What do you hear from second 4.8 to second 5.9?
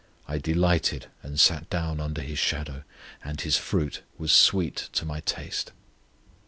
to my taste.